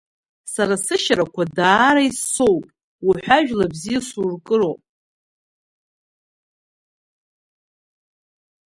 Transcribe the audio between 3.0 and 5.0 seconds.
уҳәажәла бзиа суркыроуп!